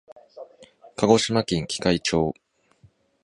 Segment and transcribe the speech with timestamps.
[0.95, 2.33] 鹿児島県喜界町